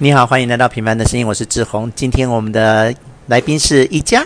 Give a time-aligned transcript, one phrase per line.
[0.00, 1.90] 你好，欢迎来到《平凡的声音》，我是志宏。
[1.96, 2.94] 今天我们的
[3.26, 4.24] 来宾是宜家。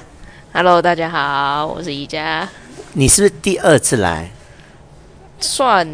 [0.52, 2.47] Hello，大家好，我是宜家。
[2.92, 4.31] 你是不是第二次来？
[5.41, 5.89] 算，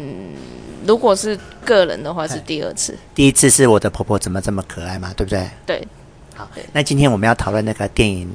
[0.85, 2.93] 如果是个人的话，是第二次。
[3.15, 5.49] 第一次是我的婆婆怎么这么可爱嘛，对不对？
[5.65, 5.87] 对。
[6.35, 8.27] 好，那今天我们要讨论那个电影《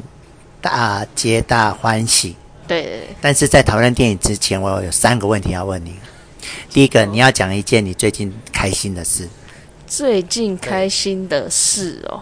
[0.63, 2.31] 大皆大欢喜》。
[2.67, 3.09] 对对对。
[3.21, 5.95] 但是在讨论电影之前，我有三个问题要问你。
[6.71, 9.29] 第一个，你要讲一件你最近开心的事。
[9.97, 12.21] 最近开心的事哦，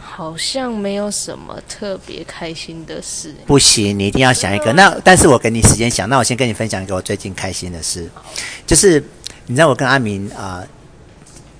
[0.00, 3.34] 好像没有什么特别开心的事。
[3.48, 4.72] 不行，你一定要想一个。
[4.74, 8.08] 那但是我给你时间想，那我先跟你分享一个我最近开心的事，
[8.64, 9.04] 就是
[9.46, 10.62] 你知道我跟阿明啊、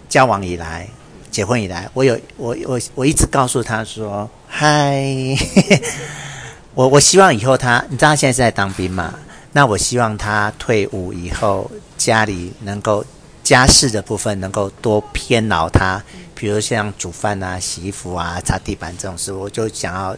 [0.09, 0.87] 交往以来，
[1.33, 5.05] 结婚以来，我有我我我一直告诉他说，嗨，
[6.75, 9.19] 我我希望以后他，你知道他现在是在当兵嘛？
[9.51, 13.05] 那我希望他退伍以后家里能够。
[13.51, 16.01] 家事的部分能够多偏劳他，
[16.37, 20.17] 比如像煮饭啊、洗衣服啊、擦地板这种事，我就想要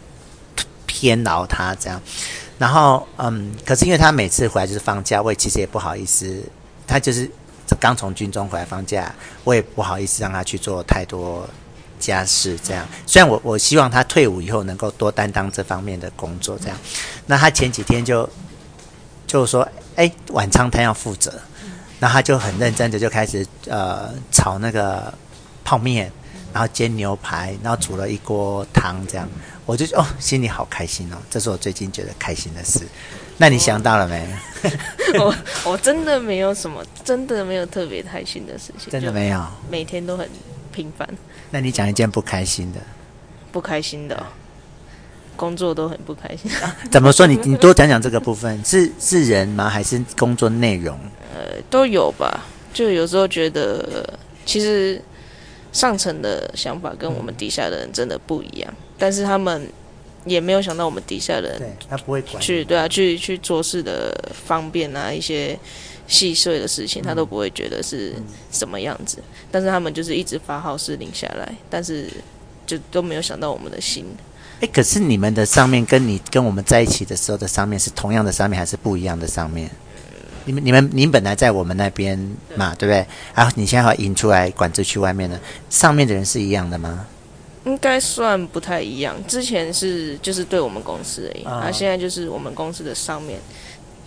[0.85, 1.99] 偏劳他这样。
[2.59, 6.43] 然后，嗯，可是因为他每次回来就是放假，我也其实也不好意思，
[6.85, 7.27] 他就是
[7.79, 9.11] 刚从军中回来放假，
[9.43, 11.49] 我也不好意思让他去做太多
[11.99, 12.87] 家事这样。
[13.07, 16.77] 虽然我我希望他退伍以后能够多担当这方面的工作这样。
[17.25, 18.29] 那他前几天就
[19.25, 21.33] 就说：“哎，晚餐他要负责。”
[22.03, 25.13] 然后他就很认真的就开始呃炒那个
[25.63, 26.11] 泡面，
[26.51, 29.25] 然后煎牛排，然后煮了一锅汤这样，
[29.65, 32.81] 我就哦心里好开心哦，这是我最近觉得开心的事。
[33.37, 34.27] 那你想到了没？
[35.17, 40.29] 我我真的没有什么，真的没有特别开心的事情，真的没有，每天都很
[40.73, 41.07] 平凡。
[41.51, 42.81] 那你讲一件不开心的？
[43.49, 44.25] 不开心的，
[45.35, 46.51] 工作都很不开心。
[46.61, 47.25] 啊， 怎么说？
[47.27, 49.69] 你你多讲讲这个部分，是是人吗？
[49.69, 50.97] 还是工作内容？
[51.33, 52.45] 呃，都有吧。
[52.73, 54.99] 就有时候觉得，其实
[55.71, 58.71] 上层的想法跟我们底下的人真的不一样。
[58.71, 59.67] 嗯、但是他们
[60.25, 64.11] 也没有想到我们底下的人，对，他不会管去，对啊，去去做事的
[64.45, 65.57] 方便啊，一些
[66.07, 68.13] 细碎的事情，他都不会觉得是
[68.51, 69.17] 什么样子。
[69.19, 72.07] 嗯、但是他们就是一直发号施令下来，但是
[72.65, 74.05] 就都没有想到我们的心。
[74.63, 79.69] 哎，可是你们的上面跟你跟我们在一起的时候的上面是同样的上面，还是不一样的上面？
[80.45, 82.17] 你们、你们、您本来在我们那边
[82.55, 83.05] 嘛，对不对？
[83.35, 85.37] 然后你现在要引出来管制区外面呢，
[85.69, 87.05] 上面的人是一样的吗？
[87.65, 89.15] 应该算不太一样。
[89.27, 93.37] 之前是就是对我们公司而已，啊、哦，现在就是我们公司的上面。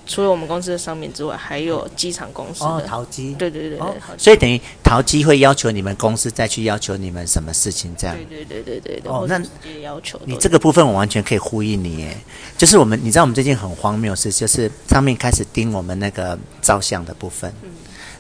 [0.07, 8.17] 除了我们公司的商品之外，还有机场公司的哦，桃机，对对对对，哦、所以等于淘机会要求你们公司再去要求你们什么事情这样？
[8.29, 9.11] 对对对对对。
[9.11, 12.17] 哦，那直接要求你这个部分我完全可以呼应你耶，
[12.57, 17.53] 就是我们你知道我们最近很荒谬的事，就是上面开始盯我们那个照相的部分。
[17.63, 17.71] 嗯。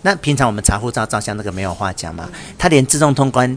[0.03, 3.56] 那平常我们查护照照相那个没有话讲嘛，嗯、他连自动通关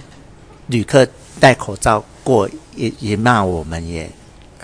[0.68, 1.08] 旅客
[1.40, 4.10] 戴口罩过也也骂我们耶。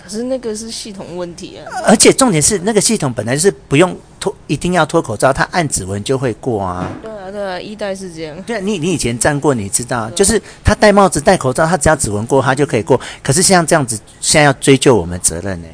[0.06, 6.88] 可是那个是系统问题啊，而且重点是那个系统本来就是不用脱，一定要脱口罩，他按指纹就会过啊。
[7.02, 8.40] 对啊，对啊，一代是这样。
[8.42, 13.00] 对啊，你你以前站过，你知道，就是他戴帽子、戴口罩，他只要指纹过，他就可以过。
[13.20, 15.66] 可是像这样子，现在要追究我们责任呢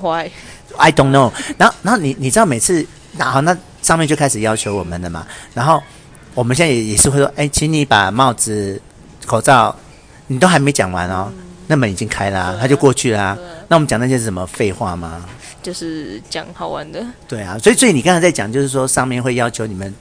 [0.00, 1.32] ？Why？I don't know。
[1.56, 2.86] 然后，然后你你知道，每次
[3.16, 5.26] 那好，那上面就开始要求我们了嘛。
[5.52, 5.82] 然后
[6.32, 8.80] 我们现在也也是会说，哎，请你把帽子、
[9.26, 9.74] 口罩，
[10.28, 11.32] 你都还没讲完哦。
[11.36, 15.24] 嗯那门已经开了，啊，他就过去了，那我们讲那些是什么废话吗？
[15.62, 17.04] 就是讲好玩的。
[17.28, 19.94] 对啊，所以所以你刚才在讲，就是说上面会要求你们，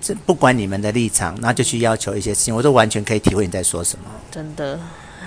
[0.00, 4.04] 这不管你们的立场，那就去要求一些事情，我都完全可以体会你在说什么。
[4.30, 4.78] 真的。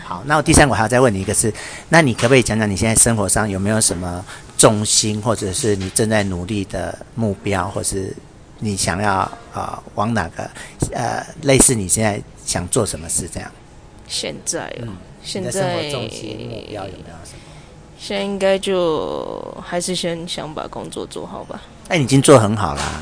[0.05, 1.53] 好，那我第三个还要再问你一个是，
[1.89, 4.23] 那你可不可以讲讲你现在生活上有没有什么
[4.57, 8.15] 重心，或者是你正在努力的目标，或是
[8.59, 10.49] 你想要啊、呃、往哪个
[10.93, 13.51] 呃类似你现在想做什么事这样？
[14.07, 14.83] 现在哦。
[14.83, 17.39] 嗯现在生活重心目标有没有什么？
[17.97, 21.59] 现在应该就还是先想把工作做好吧。
[21.87, 23.01] 哎，你已经做很好啦。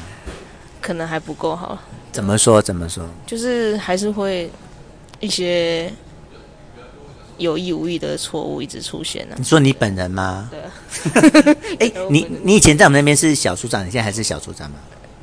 [0.82, 1.78] 可能还不够好。
[2.12, 2.62] 怎么说？
[2.62, 3.06] 怎么说？
[3.28, 4.50] 就是还是会
[5.20, 5.92] 一些
[7.38, 9.38] 有意无意的错误一直出现呢、啊。
[9.38, 10.50] 你说你本人吗？
[10.50, 10.72] 对啊。
[11.80, 14.78] 哎，你 你以前在我们那边是小组长，你现在还是小组长吗？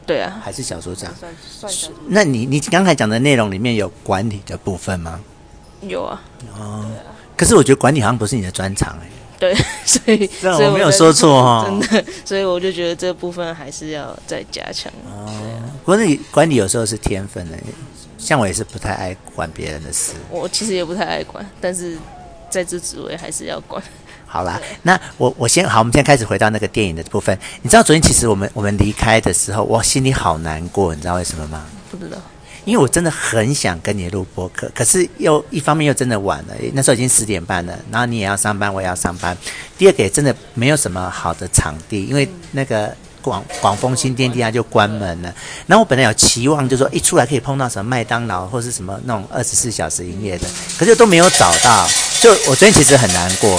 [0.07, 1.11] 对啊，还是小组长。
[1.15, 1.89] 算算是。
[2.09, 5.21] 那你你刚才讲的内容里面有管理的部分吗？
[5.83, 6.23] 有啊，
[6.59, 6.85] 哦，
[7.37, 9.09] 可是我觉得管理好像不是你的专长哎。
[9.39, 9.55] 对，
[9.87, 14.93] 所以这我没有说错哈， 真的，所以我就觉得这部分还是要再加强。
[15.07, 15.33] 哦，
[15.83, 17.57] 管理管理有时候是天分的，
[18.19, 20.13] 像我也是不太爱管别人的事。
[20.29, 21.97] 我其实也不太爱管，但是
[22.51, 23.83] 在这职位还是要管。
[24.27, 27.37] 好啦，那我我先好，我们现在开始回到那个电影的部分。
[27.63, 31.65] 你知道昨天其实我们我们离开的时候，我心里好难过，你知道为什么吗？
[31.91, 32.19] 不知道。
[32.65, 39.37] 因为我真的很想跟你录播客，可是又一方面又真的晚了，那时候已经十点半了，然后你也要上班，我也要上班。
[39.79, 45.35] 第二个也真的没有什么好的场地，因为那个广广丰新天地它就关门了。
[45.67, 50.47] 然后我本来有期望，就是说一出来可以碰到什么麦当劳或是什么那种二十四小时营业的，
[50.79, 51.89] 可是都没有找到。
[52.21, 53.59] 就我昨天其实很难过，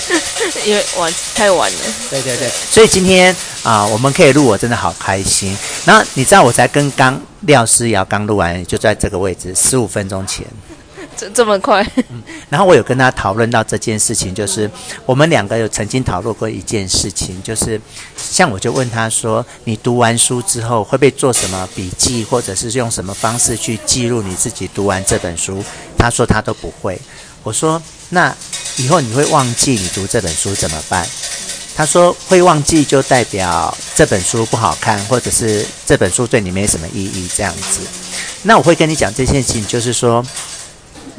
[0.64, 1.78] 因为晚太晚了。
[2.08, 3.30] 对对对，所以今天
[3.62, 5.54] 啊、呃，我们可以录，我真的好开心。
[5.84, 10.46] 然后你知道，我才跟刚廖思瑶刚录完，就在这个位置，十五分钟前，
[11.20, 11.86] 这这么快。
[12.08, 12.22] 嗯。
[12.48, 14.70] 然后我有跟他讨论到这件事情，就是
[15.04, 17.78] 我们两个有曾经讨论过一件事情，就是
[18.16, 25.62] 像我就问他说，你读完书之后会不会做什么笔记，或者是用什么方式去记录你自己读完这本书？
[25.98, 26.98] 他说他都不会。
[27.42, 27.80] 我说
[28.10, 28.34] ：“那
[28.76, 31.06] 以后你会忘记你读这本书怎么办？”
[31.74, 37.80] 他说：“会忘记就代表这本书不好看，或者是这本书对你没什么意义这样子。”
[38.44, 40.22] 那我会跟你讲这件事情，就是说，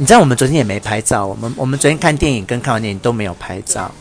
[0.02, 3.94] 你知道我们昨天也没拍照，我们我们昨天看电影跟看完电影都没有拍照。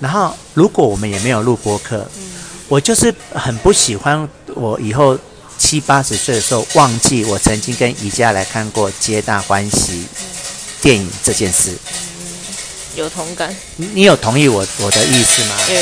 [0.00, 2.10] 然后如果我们也没有录播客，
[2.68, 5.18] 我就是很不喜欢我以后
[5.58, 9.92] 七八十岁的时候忘记我曾经跟宜家来看过《皆大欢喜》。
[10.80, 11.76] 电影这件事，
[12.96, 13.54] 有同感。
[13.76, 15.54] 你有同意我我的意思吗？
[15.68, 15.80] 有。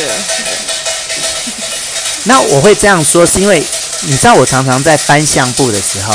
[2.25, 3.65] 那我会这样说，是因为
[4.03, 6.13] 你知道，我常常在翻相簿的时候，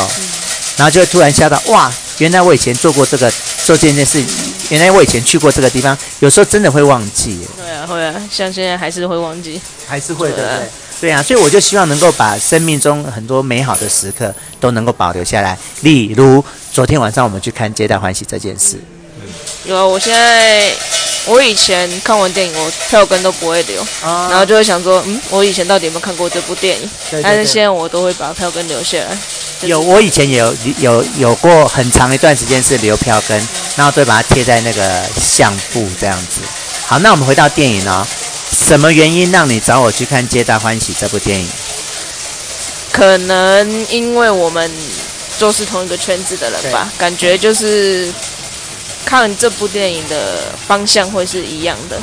[0.76, 3.32] 然后就会突然吓到，哇，原来我以前做过这个
[3.66, 4.24] 做这件事，
[4.70, 7.40] 原来我以前去过这个地方，有时候真的会忘记。
[7.58, 10.36] 对啊，会啊，像现在还是会忘记，还是会的。
[10.36, 10.68] 对，对，
[11.02, 16.44] 对啊，所以我就希望能够把生命中很多美好的时刻都能够保留下来，例如。
[16.76, 18.78] 昨天晚上我们去看《皆大欢喜》这件事，
[19.64, 19.88] 有啊。
[19.88, 20.74] 我现在，
[21.26, 26.90] 我以前看完电影，我票根都不会留，啊、然后就会想说，嗯，我以前到底有没有看过这部电影？
[27.10, 29.18] 对对对，但是现在我都会把票根留下来。
[29.68, 33.38] 就是、有，我以前也有有有过很长一段时间是留票根，
[33.76, 36.42] 然后都把它贴在那个相簿这样子。
[36.86, 38.06] 好，那我们回到电影哦，
[38.52, 41.48] 什么原因让你找我去看《皆大欢喜》这部电影？
[42.92, 44.72] 可能因为我们。
[45.38, 48.10] 都是同一个圈子的人吧，感觉就是
[49.04, 52.02] 看这部电影的方向会是一样的。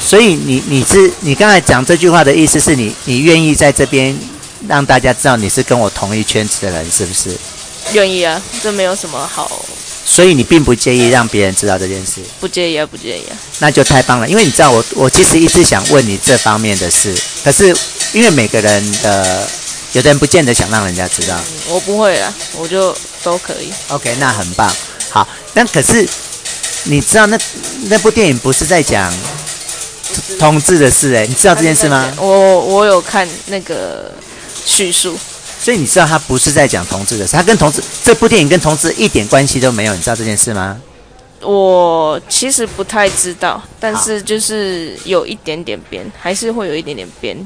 [0.00, 4.16] 所以你你是你刚才讲这句话的意思是你你愿意在这边
[4.68, 7.36] 让大家知道你是跟我同一圈子的人，是不是？
[7.92, 9.64] 愿意啊，这没有什么好。
[10.06, 12.20] 所以你并不介意让别人知道这件事？
[12.40, 13.36] 不介意啊，不介意啊。
[13.58, 17.74] 那就太棒了，因为你知道我我其实一直想问你这方面的事，可是
[18.12, 19.48] 因为每个人的。
[19.94, 23.72] 有的人不见得想让人家知道，嗯、我不会啊，我就都可以。
[23.90, 24.68] OK，那很棒。
[25.08, 26.04] 好，那可是
[26.82, 27.38] 你知道那
[27.84, 29.14] 那部电影不是在讲
[30.36, 32.12] 同志的事哎、欸，你知道这件事吗？
[32.16, 34.12] 我我有看那个
[34.64, 35.18] 叙述，
[35.60, 40.80] 所以你知道他不是在讲同志的事，他跟同志这部电影跟同志一点关系都没有，你知道这件事吗？
[41.40, 47.36] 我其实不太知道，但是就是有一点点边，还是会有一点点边。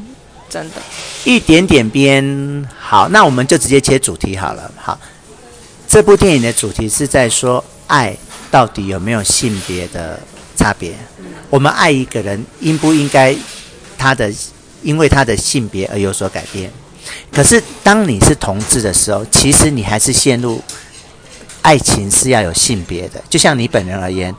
[0.50, 0.76] 真的，
[1.24, 4.72] 一点点边好，那我们就直接切主题好了。
[4.76, 4.98] 好，
[5.86, 8.16] 这部电影的主题是在说爱
[8.50, 10.18] 到底有没有性别的
[10.56, 10.94] 差别？
[11.50, 13.36] 我们爱一个人，应不应该
[13.98, 14.32] 他的
[14.82, 16.72] 因为他的性别而有所改变？
[17.32, 20.62] 可是当你是同志的时候，其实你还是陷入
[21.62, 23.22] 爱情是要有性别的。
[23.28, 24.34] 就像你本人而言，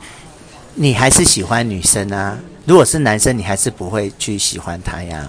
[0.74, 2.38] 你还是喜欢女生啊。
[2.66, 5.28] 如果是男生，你还是不会去喜欢他呀。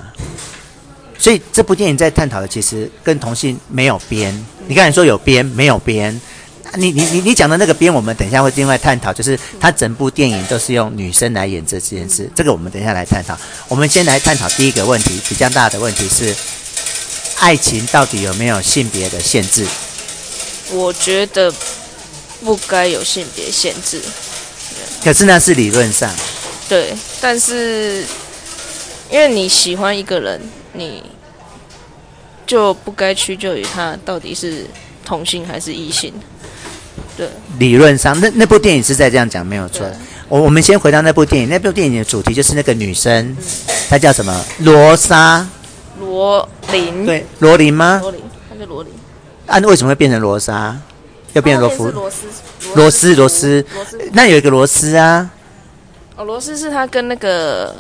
[1.17, 4.33] 所以这部电影在探讨的其实跟同性没有边。
[4.67, 6.19] 你刚才说有边没有边，
[6.75, 9.13] 你你你你讲的那个边，我们等一下会另外探讨。
[9.13, 13.37] 就是他整部电影都是用女生来演这件事，这个我们等一下来探讨。
[13.67, 16.35] 我们先来探讨第一个问题，比较大的问题是，
[17.39, 19.65] 爱情到底有没有性别的限制？
[20.71, 21.53] 我觉得
[22.43, 24.01] 不该有性别限制。
[25.03, 26.13] 可是那是理论上。
[26.69, 28.05] 对，但是
[29.09, 30.41] 因为你喜欢一个人。
[30.73, 31.03] 你
[32.47, 34.65] 就不该屈就于他到底是
[35.03, 36.13] 同性还是异性，
[37.17, 37.27] 对。
[37.59, 39.85] 理论上，那那部电影是在这样讲，没有错。
[40.29, 43.35] 我我们先回到那部电影，那部电影的主题就是那个女生，
[43.89, 44.45] 她叫什么？
[44.59, 45.45] 罗莎。
[46.01, 47.05] 罗琳。
[47.05, 47.99] 对，罗琳吗？
[48.01, 48.91] 罗琳，他叫罗琳。
[49.47, 50.75] 啊，为什么会变成罗莎？
[51.31, 51.87] 又变成罗芙？
[51.91, 52.25] 罗斯。
[52.75, 53.65] 罗斯，罗斯。
[54.11, 55.31] 那有一个罗斯啊。
[56.17, 57.73] 哦，罗斯是他跟那个。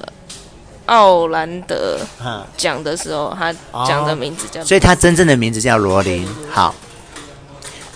[0.87, 1.99] 奥兰德
[2.57, 3.53] 讲的时候，他
[3.87, 6.27] 讲的名字叫，所以他真正的名字叫罗琳。
[6.49, 6.75] 好，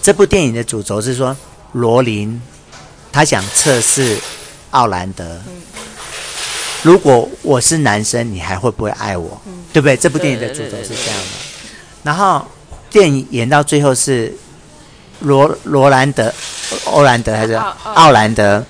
[0.02, 1.36] 这部电影的主轴是说，
[1.74, 2.42] 罗琳
[3.12, 4.18] 他想测试
[4.72, 5.42] 奥兰德，
[6.86, 9.42] 如果我是男生，你还会不会爱我？
[9.74, 9.98] 对不对？
[9.98, 11.28] 这部电影的主轴是这样的。
[12.04, 12.46] 然后
[12.92, 14.32] 电影演到最后是
[15.22, 16.32] 罗罗兰德、
[16.86, 18.64] 欧兰德还是奥奥兰德？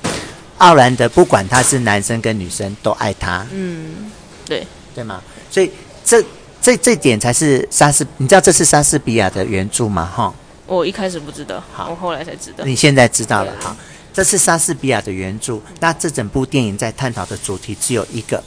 [0.60, 3.46] 奥兰德不管他是男生跟女生都爱他。
[3.52, 4.10] 嗯，
[4.46, 5.22] 对对吗？
[5.52, 5.70] 所以
[6.06, 6.24] 这
[6.62, 10.10] 这这点才是莎士，你知道这是莎士比亚的原著吗？
[10.16, 10.34] 哈，
[10.68, 12.64] 我一开始不知道，好，我后来才知道。
[12.64, 13.76] 你现在知道了，好，
[14.16, 15.60] 这是莎士比亚的原著。
[15.80, 18.44] 那这整部电影在探讨的主题只有一个，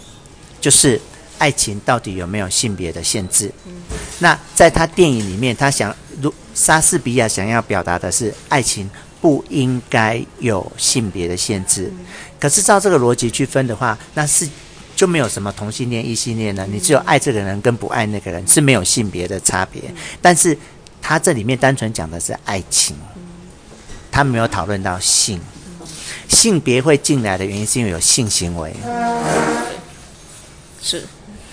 [0.61, 1.01] 就是。
[1.39, 3.49] 爱情到底有没有性别的限制？
[4.19, 11.93] 那在他电影里面，他想，如莎士比亚想要表达的是，爱情不应该有性别的限制。
[12.41, 14.49] 可是照这个逻辑去分的话，那是
[14.97, 16.67] 就没有什么同性恋、异性恋了。
[16.67, 19.81] 你只有爱这个人跟不爱那个人是没有性别的差别。
[20.21, 20.59] 但是
[21.01, 22.97] 他这里面单纯讲的是爱情，
[24.11, 25.41] 他没有讨论到性。
[26.29, 28.73] 性别会进来的原因是因为有性行为。
[30.81, 31.05] 是。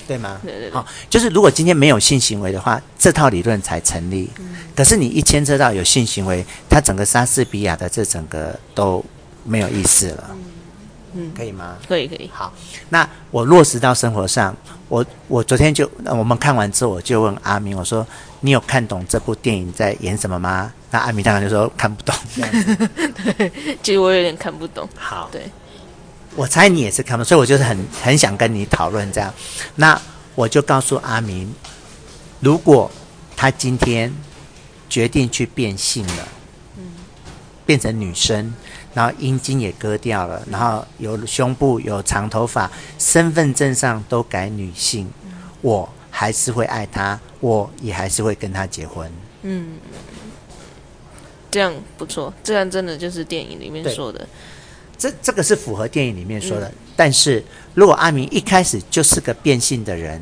[0.07, 0.39] 对吗？
[0.43, 0.71] 对对对。
[0.71, 4.29] 好，就是如果今天没有性行为的话，这套理论才成立。
[4.37, 4.55] 嗯。
[4.75, 9.03] 可是你一牵扯到有性行为，它整个莎士比亚的这整个都
[9.43, 10.29] 没有意思了。
[10.29, 10.43] 嗯。
[11.17, 11.77] 嗯，可以吗？
[11.87, 12.29] 可以可以。
[12.31, 12.53] 好，
[12.89, 14.55] 那我落实到生活上，
[14.89, 18.05] 我我昨天就我们看完之后，我就问阿明，我说
[18.41, 20.71] 你有看懂这部电影在演什么吗？
[20.95, 22.15] 那阿明当然就说看不懂。
[22.33, 22.89] 这样子。
[23.37, 23.51] 对，
[23.83, 24.87] 其实我有点看不懂。
[24.95, 25.27] 好。
[25.29, 25.41] 对。
[26.37, 29.33] 我猜你也是看不懂，所以我就是很很想跟你讨论这样。
[29.75, 30.01] 那
[30.35, 31.53] 我就告诉阿明，
[32.39, 32.89] 如果
[33.35, 34.13] 他今天
[34.89, 36.27] 决定去变性了，
[36.77, 36.83] 嗯，
[37.65, 38.53] 变成女生，
[38.93, 45.09] 然后阴茎也割掉了，然后有胸部、有长头发，身份证上都改女性，
[45.61, 49.09] 我还是会爱他，我也还是会跟他结婚。
[49.43, 49.77] 嗯，
[51.55, 54.27] 这样不错，这样真的就是电影里面说的。
[54.97, 57.41] 这这个是符合电影里面说的，嗯、但是
[57.73, 60.21] 如果阿明一开始就是个变性的人，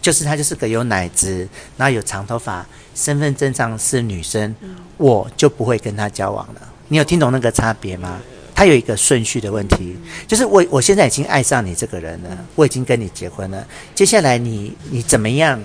[0.00, 6.60] 就是他就是个有奶子，然后有长头发，身份证上是女生，嗯、我就不会跟他交往了。
[6.88, 8.20] 你有听懂那个差别吗？
[8.52, 9.96] 他有一个顺序的问题，
[10.26, 15.62] 就是我我现在已经爱上你这个人了，我已经跟你结婚了，接下来你你怎么样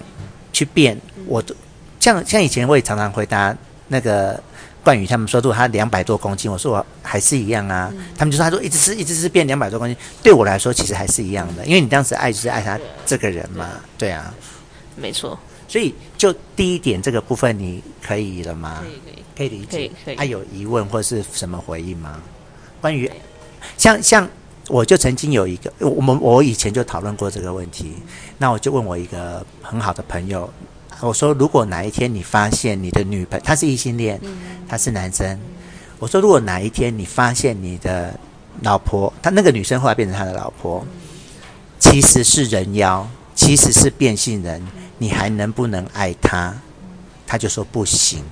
[0.53, 0.95] 去变，
[1.25, 1.55] 我都
[2.00, 3.57] 像像以前我也常常回答
[3.88, 4.39] 那个。
[4.88, 7.91] 冠宇他们说，如果他两百多公斤，我说我还是一样啊。
[7.94, 13.67] 嗯、他们就说，他说一直吃，一直吃，变两百多公斤，对我来说其实还是一样的，因为你当时爱就是爱他这个人嘛，
[13.98, 14.34] 对，对啊，
[14.96, 15.38] 没错。
[15.67, 18.82] 所以就第一点这个部分，你可以了吗？
[19.36, 19.91] 可以，可以，可以理解。
[20.15, 22.22] 他、啊、有疑问或是什么回应吗？
[22.79, 23.12] 关于
[23.75, 24.25] 像像
[24.70, 27.98] 我就曾经有一个，我们我以前就讨论过这个问题，
[28.38, 30.50] 那我就问我一个很好的朋友。
[31.01, 34.20] 我说，如果哪一天你发现你的女朋友她是异性恋，
[34.68, 35.39] 他是男生，
[36.00, 38.20] 我说如果哪一天你发现你的
[38.62, 40.86] 老婆，他那个女生后来变成他的老婆，
[41.80, 44.66] 其实是人妖，其实是变性人，
[44.98, 46.56] 你还能不能爱她？
[47.27, 48.24] 他就说不行。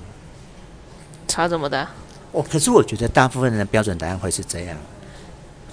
[1.28, 1.88] 差这么大？
[2.32, 4.76] 哦，可是我觉得大部分人的标准答案会是这样。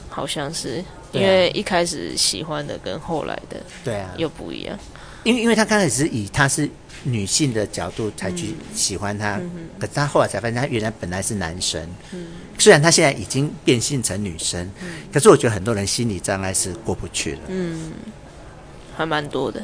[0.10, 4.78] 好像是，因为一开始喜欢的跟后来的，对啊，又不一样。
[5.24, 6.70] 因为因为他刚开始是以他是
[7.04, 11.82] 女性的角度才去喜欢他，嗯、可是他后来才发现他原来本来是男生。
[12.14, 12.28] 嗯、
[12.58, 17.40] 虽然他现在已经变性成女生，嗯、可是我觉得很多人心理障碍是过不去的。
[17.48, 17.92] 嗯，
[18.96, 19.62] 还蛮多的，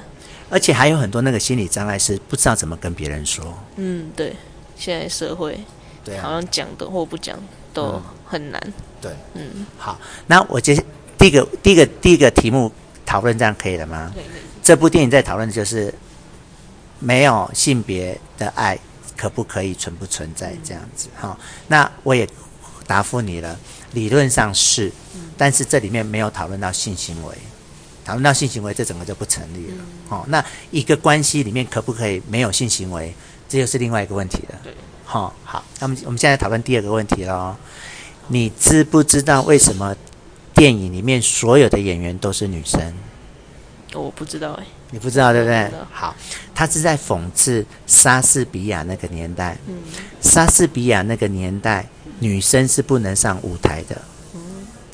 [0.49, 3.57] 而且还有很多那个心理障碍是不知道怎么跟别人说。
[3.77, 4.35] 嗯，对，
[4.75, 5.57] 现在社会
[6.03, 7.37] 对啊，好像讲的或不讲
[7.73, 8.61] 都很难。
[8.65, 10.75] 嗯、对，嗯，好，那我接
[11.17, 12.69] 第一个第一个第一个题目
[13.05, 14.11] 讨论这样可以了吗？
[14.13, 14.23] 可以。
[14.69, 15.91] 这部电影在讨论的就是
[16.99, 18.77] 没有性别的爱
[19.17, 21.35] 可不可以存不存在这样子哈？
[21.69, 22.29] 那我也
[22.85, 23.57] 答复你了，
[23.93, 24.91] 理论上是，
[25.35, 27.35] 但是这里面没有讨论到性行为，
[28.05, 29.83] 讨论到性行为，这整个就不成立了。
[30.07, 33.11] 好，那一个关系里面可不可以没有性行为，
[33.47, 34.59] 这又是另外一个问题了。
[34.63, 34.71] 对，
[35.03, 37.55] 好，好，那么我们现在讨论第二个问题喽。
[38.27, 39.95] 你知不知道为什么
[40.53, 42.93] 电影里面所有的演员都是女生？
[43.93, 45.69] 我不知道哎，你不知道对不对？
[45.91, 46.15] 好，
[46.53, 49.57] 他是在讽刺莎士比亚那个年代。
[49.67, 49.75] 嗯，
[50.21, 51.87] 莎士比亚那个年代，
[52.19, 53.99] 女生是不能上舞台的。
[54.35, 54.41] 嗯，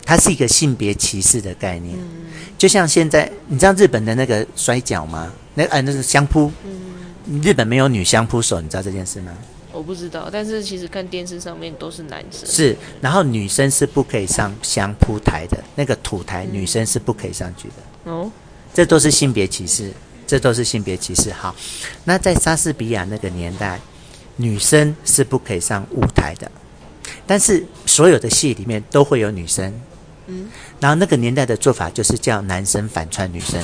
[0.06, 1.98] 它是一个性别歧视的概念。
[1.98, 5.30] 嗯，就像现在，你知道日本的那个摔跤吗？
[5.56, 6.50] 那哎，那是相扑。
[6.64, 9.34] 嗯，日本没有女相扑手，你知道这件事吗？
[9.74, 12.48] 我不知道，但是其实看电视上面都是男生。
[12.50, 18.12] 是，然后女生是不可以上相扑台的，那个土台，女生是不可以上去的。
[18.12, 18.32] 哦。
[18.76, 19.90] 这都是性别歧视，
[20.28, 21.32] 这都是性别歧视。
[21.32, 21.56] 好，
[22.04, 23.80] 那在莎士比亚那个年代，
[24.36, 26.52] 女生是不可以上舞台的，
[27.26, 29.74] 但是所有的戏里面都会有女生。
[30.28, 30.50] 嗯，
[30.82, 33.64] 然后那个年代的做法就是叫男生反串女生，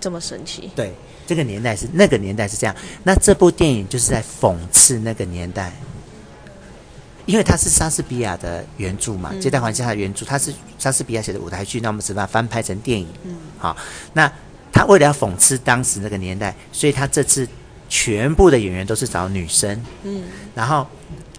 [0.00, 0.70] 这么神奇？
[0.74, 0.92] 对，
[1.26, 2.74] 这个年代是那个年代是这样。
[3.04, 5.72] 那这部电影就是在讽刺那个年代，
[7.26, 13.06] 因为它是莎士比亚的原著嘛，嗯《皆大欢喜》他的原著，它是莎士比亚写的舞台剧，那我们只把它翻拍成电影。
[13.24, 13.76] 嗯，好，
[14.12, 14.30] 那
[14.72, 17.46] 他为了要讽刺当时那个年代，所以他这次
[17.88, 19.80] 全部的演员都是找女生。
[20.02, 20.22] 嗯，
[20.54, 20.86] 然后，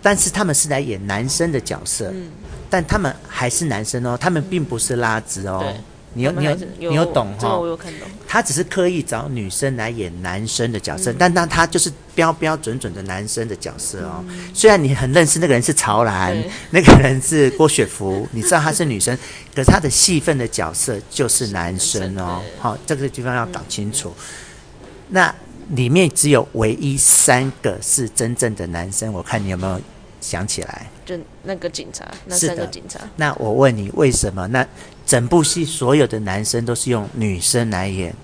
[0.02, 2.12] 但是他们是来演男生的角色。
[2.14, 2.30] 嗯，
[2.70, 5.60] 但他们还是男生哦，他们并不是拉直哦。
[5.62, 5.76] 对。
[6.14, 7.58] 你有你有你有懂哈？
[7.58, 8.08] 我有看懂。
[8.28, 14.24] 他只是刻意找女生来演男生的角色，嗯、但那他就是标标准准的男生的角色哦。
[14.28, 16.36] 嗯、虽然你很认识那个人是曹兰，
[16.72, 19.16] 那个人是郭雪芙，你知道他是女生，
[19.54, 22.42] 可是他的戏份的角色就是男生哦。
[22.60, 24.14] 好，这个地方要搞清楚。
[24.18, 25.36] 嗯、那
[25.70, 29.80] 里面只有唯一三个是真正的男生，我看你有没有
[30.20, 30.90] 想起来？
[31.06, 33.00] 就那个警察，那三个警察。
[33.18, 34.66] 那我问你，为什么那？
[35.06, 38.16] 整部戏所有的男生都是用女生来演，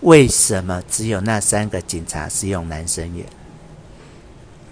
[0.00, 3.26] 为什么只有那三个警察是用男生演？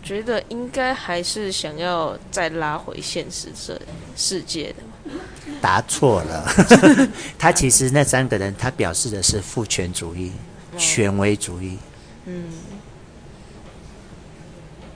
[0.02, 3.80] 觉得应该还是想要再拉回现实世
[4.16, 5.12] 世界的。
[5.60, 6.46] 答错了，
[7.38, 10.32] 他其实那三个人他表示的是父权主义、
[10.78, 11.76] 权威主义。
[12.26, 12.44] 嗯，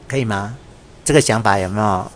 [0.09, 0.57] 可以吗？
[1.04, 2.12] 这个想法有没有？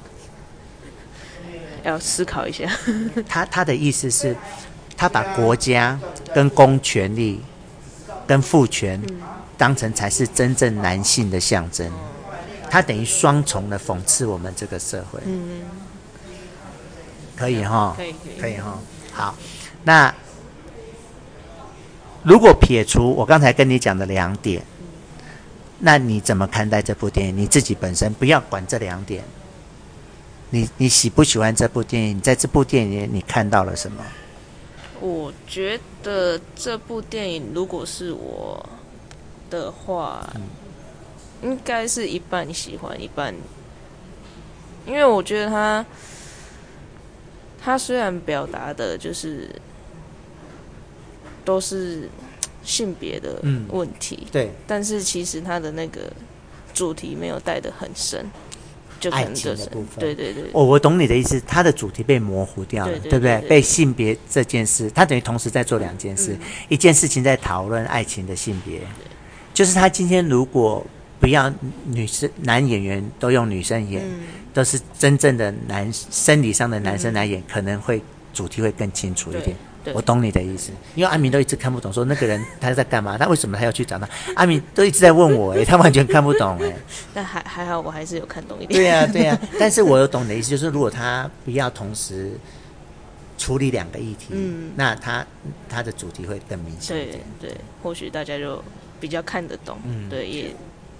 [1.87, 2.71] 要思考一下。
[3.29, 4.37] 他他的意思是，
[4.97, 5.99] 他把国家
[6.35, 7.41] 跟公权力
[8.27, 9.01] 跟父权
[9.57, 11.91] 当成才是真正男性的象征，
[12.69, 15.21] 他等于双重的讽刺我们这个社会。
[15.25, 15.63] 嗯，
[17.37, 18.79] 可以哈，可以可以哈。
[19.13, 19.35] 好，
[19.85, 20.15] 那
[22.23, 24.63] 如果撇除我刚才跟你讲的两点，
[25.79, 27.37] 那你怎么看待这部电影？
[27.37, 29.23] 你自己本身不要管这两点。
[30.51, 32.21] 你你喜不喜欢这部电影？
[32.21, 34.05] 在这部电影里，你看到了什么？
[35.01, 38.65] 我觉得这部电影如果是我
[39.51, 40.43] 的话，嗯、
[41.43, 43.35] 应该是一半喜欢一半，
[44.87, 45.85] 因为我觉得他
[47.63, 49.51] 他虽然表达的就是
[51.45, 52.09] 都是
[52.63, 56.11] 性别的问题，嗯、对，但是其实他的那个
[56.73, 58.25] 主题没有带的很深。
[58.99, 63.49] 就爱情的部分，对对对，哦我懂你的意思，它的主题被模糊掉了，对，对，对，对，对不对？
[63.49, 68.81] 被性别这件事，它等于同时在做两件事，嗯、一件事情在讨论爱情的性别，
[69.53, 70.85] 就是他今天如果
[71.19, 71.53] 不要
[71.87, 74.21] 女生男演员都用女生演，嗯、
[74.53, 79.57] 都是真正的男生理上的男生来演，嗯、可能会主题会更清楚一点。
[79.87, 83.17] 对我懂你的意思，因为阿明都一直看不懂，说那个人他在干嘛？
[83.17, 84.09] 他为什么他要去找他？
[84.35, 86.77] 阿明都一直在问我，哎，他完全看不懂，哎。
[87.15, 88.81] 但还还好，我还是有看懂一点。
[88.81, 89.49] 对呀、啊， 对呀、啊。
[89.61, 92.33] 但是我有懂你的意思，就是如果他不要同时
[93.39, 95.25] 处理两个议题，嗯，那他
[95.69, 96.97] 他的主题会更明显。
[96.97, 98.61] 对对，或许大家就
[98.99, 100.51] 比较看得懂，嗯，对，也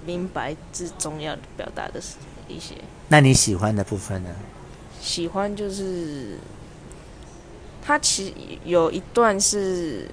[0.07, 2.15] 明白之中要表达的是
[2.47, 2.75] 一些。
[3.09, 4.31] 那你喜欢的部分呢？
[5.01, 6.39] 喜欢就是。
[7.87, 8.33] 他其实
[8.65, 10.09] 有一段是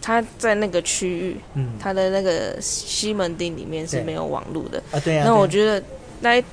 [0.00, 5.24] 他在那个区域，嗯，他的那个西门町里面是没有网络的啊，对啊。
[5.26, 5.82] 那我觉得
[6.20, 6.44] 那一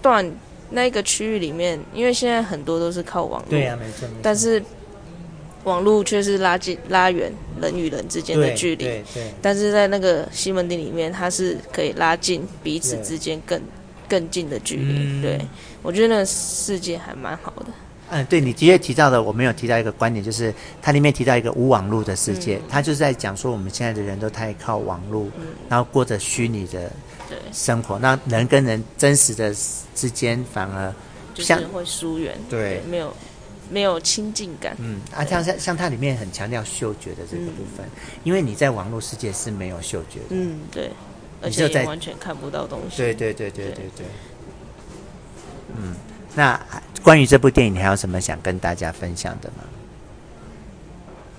[0.00, 0.30] 段
[0.70, 4.08] 那一个区域里面，因为现在很多都是靠网络，对啊，没错。
[4.22, 4.62] 但是
[5.64, 9.32] 网络却是拉近拉远人与人之间的距离，对对。
[9.42, 13.60] 但是在那个西门町里面，它是可以拉近彼此之间更
[14.08, 15.22] 更近的距离。
[15.22, 15.40] 对，
[15.82, 17.66] 我觉得那个世界还蛮好的。
[18.14, 26.92] 嗯，对，你的确提到的，我没有提到一个观点，就是它里面提到一个无网络的世界，它、嗯、就是在讲说我们现在的人都太靠网络，嗯、然后过着虚拟的
[27.52, 29.52] 生活，那人跟人真实的
[29.96, 30.94] 之间反而
[31.34, 33.16] 像就是会疏远，对，没有
[33.68, 34.76] 没有亲近感。
[34.78, 37.90] 嗯，啊，像像像它里面很强调嗅觉的这个部分，嗯、
[38.22, 40.92] 因为你在网络世界是没有嗅觉的，嗯，对，
[41.42, 43.74] 而且也完全看不到东西，对对对对对。
[43.74, 44.06] 对，对，
[45.76, 45.96] 嗯。
[46.34, 46.60] 那
[47.02, 49.64] 关于这部电影，你还有什么想跟大家分享的吗？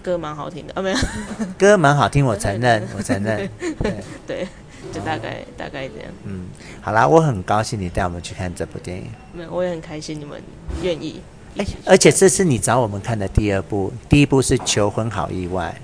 [0.02, 0.98] 歌蛮好听的啊，没有。
[1.58, 3.50] 歌蛮好听，我承认， 我承认。
[3.58, 4.48] 对，对，
[4.94, 6.12] 就大概、哦、大概这样。
[6.26, 6.46] 嗯，
[6.80, 9.08] 好啦，我很高兴你带我们去看这部电影。
[9.34, 10.40] 没有，我也很开心你们
[10.84, 11.22] 愿意。
[11.58, 15.76] 哎，而且这是你找我们看的第二部，第一部是《求婚好意外》。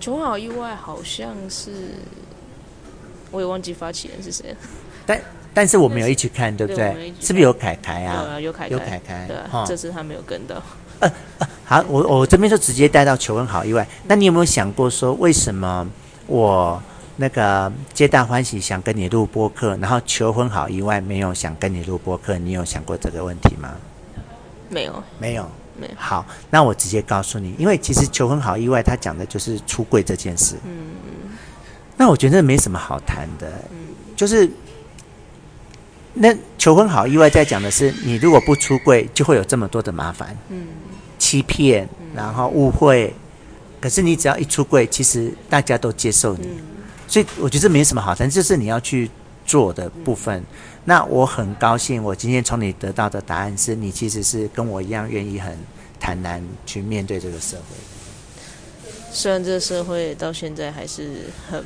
[0.00, 1.70] 求婚好意外好像是，
[3.30, 4.56] 我也忘记发起人是谁了。
[5.06, 5.20] 但。
[5.56, 6.92] 但是我们有一起看，对不对？
[6.92, 8.38] 对，是不是有凯凯啊？
[8.38, 9.26] 有凯凯，有凯凯。
[9.26, 10.62] 对，这次他没有跟到。
[10.98, 13.88] 呃呃，好，我我这边就直接带到求婚好意外。
[14.06, 15.88] 那你有没有想过说，为什么
[16.26, 16.78] 我
[17.16, 22.36] 那个皆大欢喜想跟你录播客，然后求婚好意外没有想跟你录播客？
[22.36, 23.70] 你有想过这个问题吗？
[24.68, 25.92] 没有，没有，没有。
[25.96, 30.56] 好，那我直接告诉你，因为其实求婚好意外，他讲的就是出柜这件事。
[30.66, 31.30] 嗯嗯。
[31.96, 33.78] 那我觉得没什么好谈的，嗯，
[34.14, 34.46] 就是。
[36.18, 40.66] 那求婚好意外，在讲的是，你如果不出柜，就会有这么多的麻烦，嗯，
[41.18, 43.12] 欺骗，然后误会。
[43.78, 46.48] 可是你只要一出柜，其实大家都接受你，
[47.06, 49.10] 所以我觉得这没什么好谈，就是你要去
[49.44, 50.42] 做的部分。
[50.86, 55.56] 那我很高兴，我今天从你得到的答案是你其实是跟我一样愿意很
[56.00, 57.76] 坦然去面对这个社会。
[59.12, 61.62] 虽然这个社会到现在还是很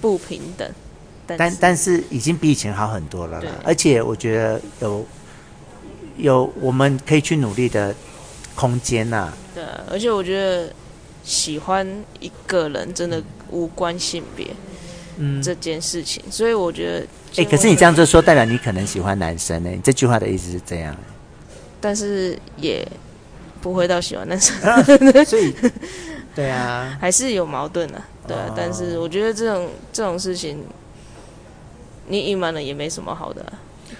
[0.00, 0.68] 不平等。
[1.26, 5.06] 但但是已经比以前好很多了啦，而且我觉得有
[6.16, 7.92] 有我们可以去努力的
[8.54, 9.32] 空间呐。
[9.52, 10.72] 对，而且我觉得
[11.24, 11.84] 喜欢
[12.20, 14.46] 一个人真的无关性别，
[15.16, 17.00] 嗯，这件事情，所以我觉
[17.34, 19.70] 得，哎，可是你这样子说，代表你可能喜欢男生呢？
[19.70, 20.96] 你这句话的意思是这样？
[21.80, 22.86] 但是也
[23.60, 24.54] 不会到喜欢男生，
[25.24, 25.52] 所以
[26.36, 28.54] 对啊， 还是有矛盾的，对啊。
[28.56, 30.64] 但是我觉得这种这种事情。
[32.08, 33.52] 你隐瞒了也没什么好的，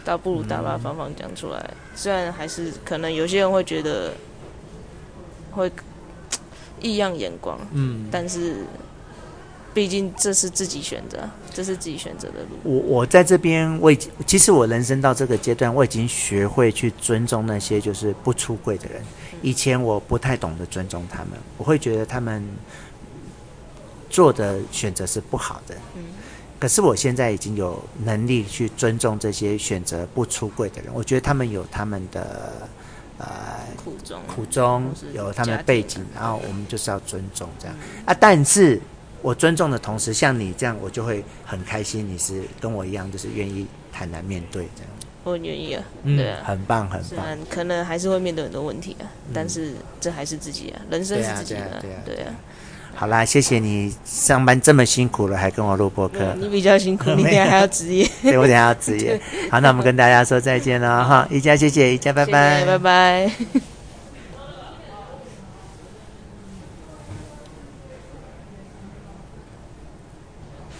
[0.04, 1.58] 倒不如大大方方讲出来。
[1.58, 4.12] 嗯、虽然还是可能有些人会觉得
[5.50, 5.70] 会
[6.80, 8.64] 异样眼光，嗯，但是
[9.72, 11.18] 毕竟这是自己选择，
[11.52, 12.58] 这是自己选择的路。
[12.62, 19.02] 我我在这边，我已经其实我人生到这个阶段，我已经学会去尊重那些就是不出柜的人。
[19.42, 22.46] 以前我不太懂得尊重他们，我会觉得他们
[24.08, 26.04] 做的选择是不好的，嗯。
[26.58, 32.68] 可是我现在已经有能力去尊重这些选择不出柜的人，我觉得他们有他们的
[33.18, 33.26] 呃
[33.76, 38.16] 苦衷，苦衷有他们的背景，然后我们就是要尊重这样啊。
[38.18, 38.80] 但是
[39.22, 44.90] 我尊重的同时，像你这样，我就会很开心，你是跟我一样，就是愿意坦然面对这样。
[45.24, 47.26] 我很愿意啊，对啊，很棒很棒。
[47.50, 52.32] 可能还是会面对很多问题啊，但是这还是自己啊，人生是自己的，对啊。
[52.98, 56.34] 好啦，谢谢你上班这么辛苦了，还跟我录播客。
[56.38, 58.08] 你比较辛苦，你等下还要职业。
[58.24, 59.20] 对，我等下要职业。
[59.52, 63.30] 好，那我们跟大家说再见了哈，宜家谢谢，宜家拜拜，拜拜。